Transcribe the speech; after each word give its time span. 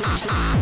Ah! 0.00 0.58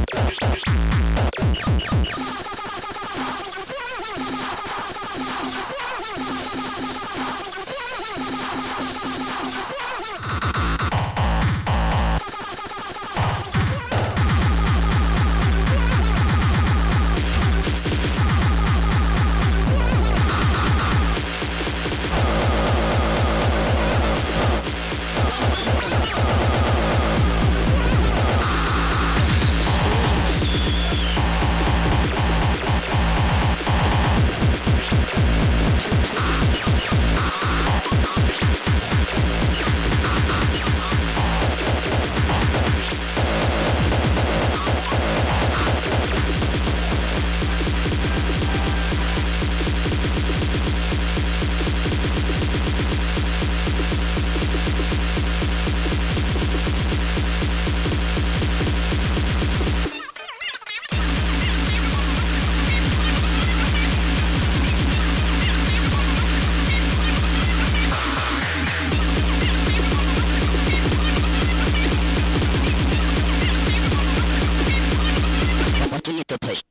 place. 76.38 76.65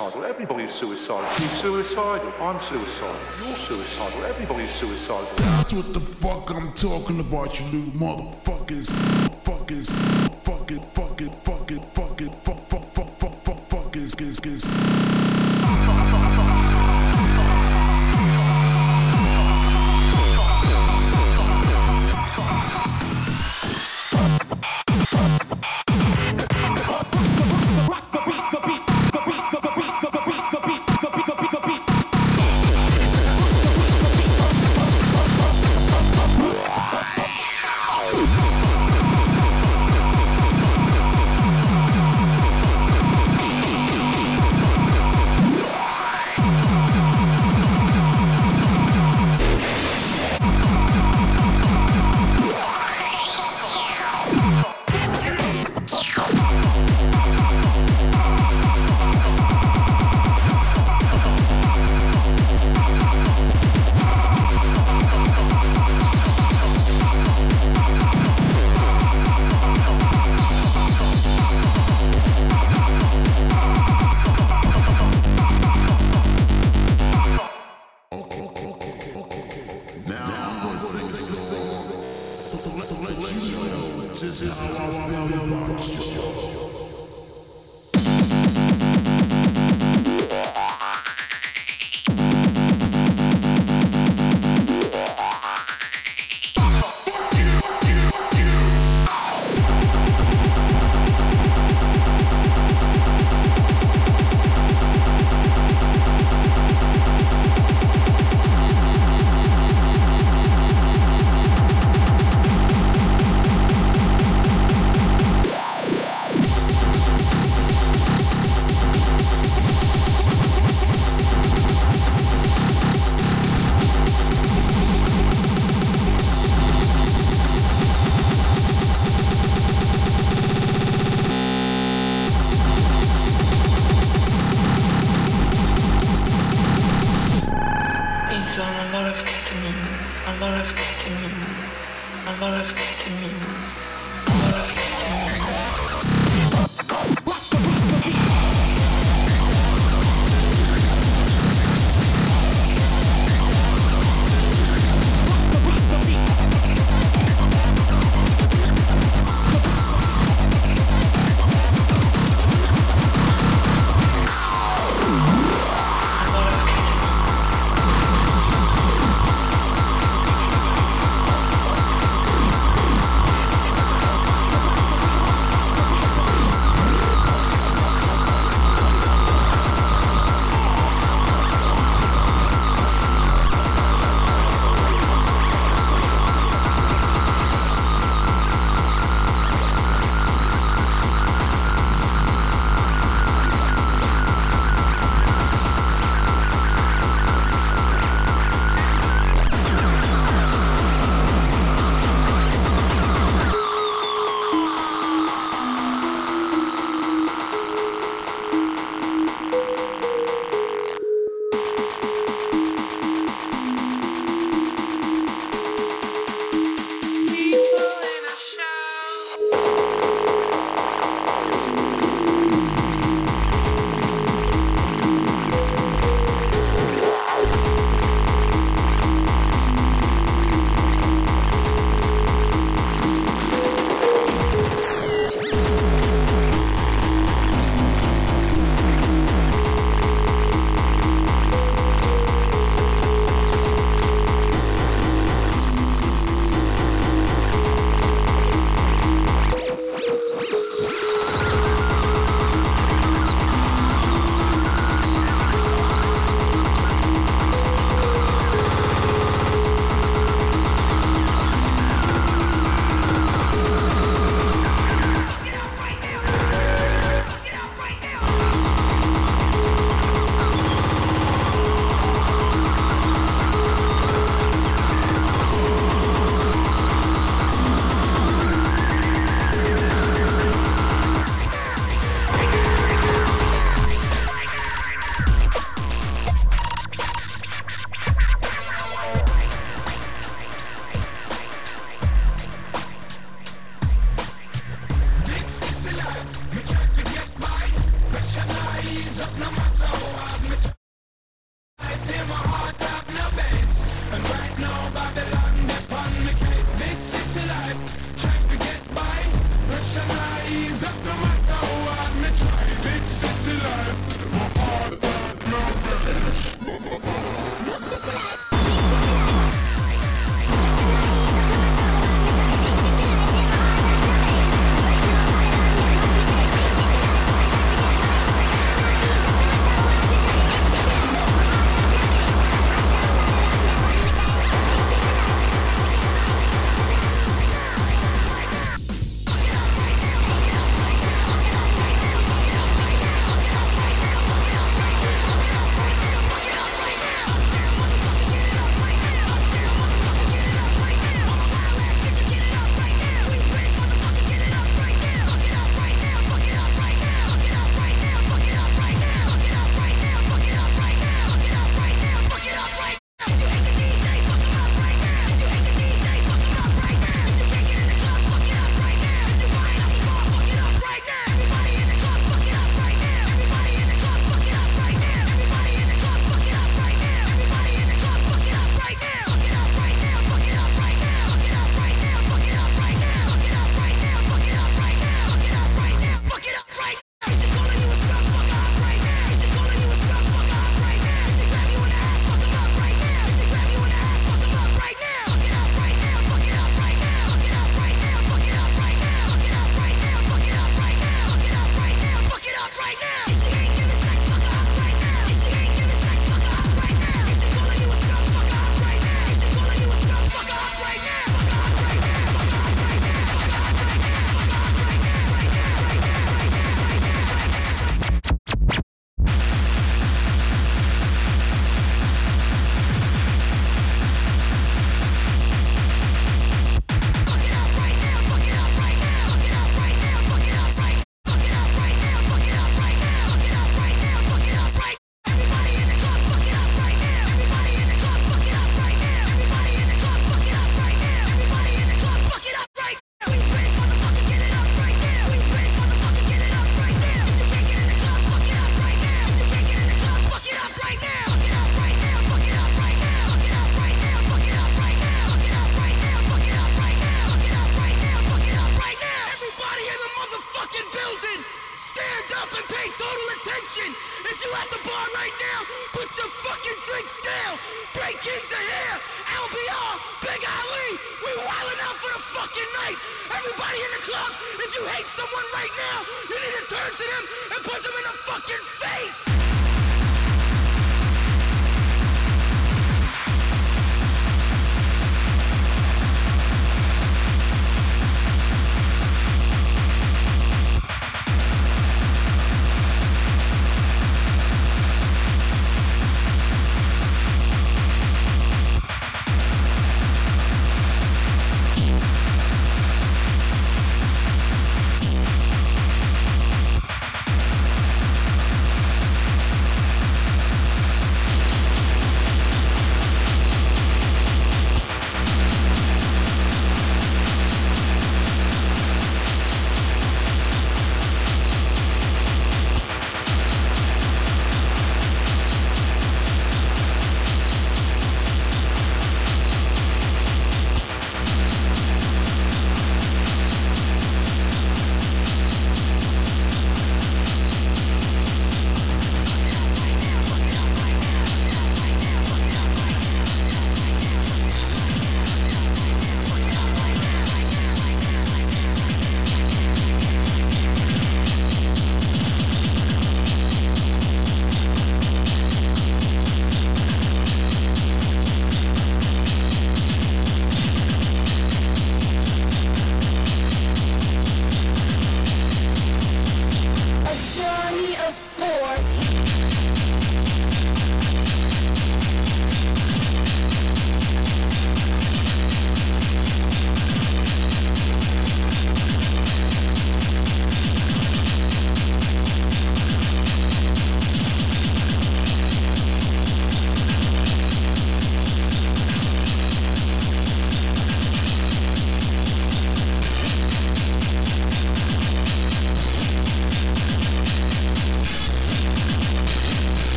Suicidal. 0.00 0.24
Everybody's 0.24 0.72
suicidal. 0.72 1.22
You're 1.22 1.82
suicidal. 1.82 2.32
I'm 2.40 2.60
suicidal. 2.60 3.16
You're 3.44 3.56
suicidal. 3.56 4.24
Everybody's 4.24 4.72
suicidal. 4.72 5.28
That's 5.36 5.72
what 5.72 5.92
the 5.92 6.00
fuck 6.00 6.50
I'm 6.50 6.72
talking 6.72 7.20
about, 7.20 7.58
you 7.60 7.66
little 7.66 8.00
motherfuckers. 8.00 8.90
Fuckers. 9.44 10.29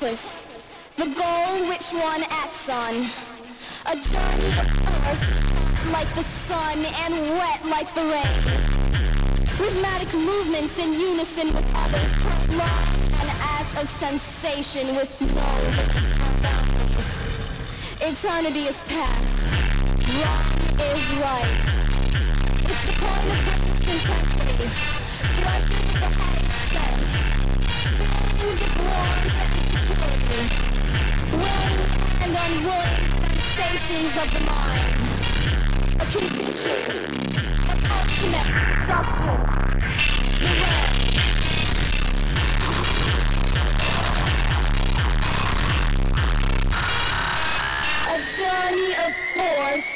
Purpose, 0.00 0.44
the 0.96 1.06
goal 1.06 1.68
which 1.68 1.90
one 1.92 2.22
acts 2.28 2.68
on. 2.68 2.94
A 3.86 3.96
journey 3.96 4.50
of 4.58 5.92
like 5.92 6.12
the 6.14 6.22
sun 6.22 6.78
and 7.04 7.14
wet 7.38 7.60
like 7.66 7.92
the 7.94 8.02
rain. 8.02 8.40
Rhythmic 9.58 10.12
movements 10.14 10.78
in 10.78 10.92
unison 10.92 11.48
with 11.54 11.66
others, 11.74 12.12
prolonged 12.24 13.12
an 13.22 13.28
act 13.56 13.76
of 13.82 13.88
sensation 13.88 14.94
with 14.96 15.20
no 15.20 15.50
boundaries. 16.42 17.24
Eternity 18.00 18.64
is 18.72 18.82
past, 18.84 19.38
wrong 20.20 20.54
is 20.88 21.04
right. 21.20 21.60
It's 22.70 22.82
the 22.86 22.94
point 23.00 23.26
of 23.32 23.40
greatest 23.46 24.08
intensity, 24.08 24.68
the 26.00 26.10
highest 26.20 26.60
sense, 26.72 27.49
and 32.22 32.36
unwilling 32.36 33.10
sensations 33.54 34.16
of 34.16 34.28
the 34.32 34.40
mind. 34.40 35.00
a 36.00 36.06
condition, 36.06 36.80
an 37.70 37.78
ultimate 37.96 38.50
seduction. 38.86 39.36
The 40.40 40.50
red. 40.60 40.90
A 48.08 48.16
journey 48.36 48.90
of 49.04 49.12
force, 49.34 49.89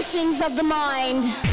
sensations 0.00 0.40
of 0.40 0.56
the 0.56 0.62
mind. 0.62 1.49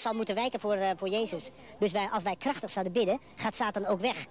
Zal 0.00 0.14
moeten 0.14 0.34
wijken 0.34 0.60
voor, 0.60 0.74
eh, 0.74 0.90
voor 0.96 1.08
Jezus. 1.08 1.50
Dus 1.78 1.92
wij, 1.92 2.08
als 2.12 2.22
wij 2.22 2.36
krachtig 2.36 2.70
zouden 2.70 2.92
bidden, 2.92 3.20
gaat 3.36 3.54
Satan 3.54 3.86
ook 3.86 4.00
weg. 4.00 4.26